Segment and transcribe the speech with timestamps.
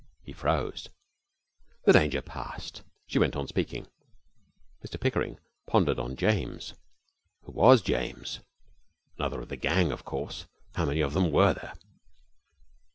[0.23, 0.87] He froze.
[1.85, 2.81] The danger passed.
[3.05, 3.85] She went on speaking.
[4.83, 6.73] Mr Pickering pondered on James.
[7.43, 8.39] Who was James?
[9.19, 10.47] Another of the gang, of course.
[10.73, 11.75] How many of them were there?